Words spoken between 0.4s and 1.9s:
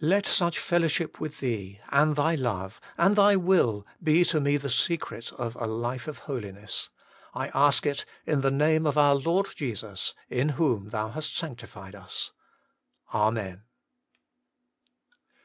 fellowship with Thee,